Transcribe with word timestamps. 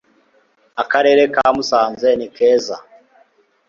Akarere 0.81 1.23
ka 1.33 1.45
Musanze 1.55 2.09
ni 2.17 2.27
keza 2.35 2.77